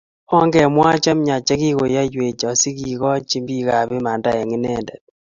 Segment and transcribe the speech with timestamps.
[0.37, 4.99] Ongemwaa che miach che kikoyoiwech asikokochi biik imanda eng Inendet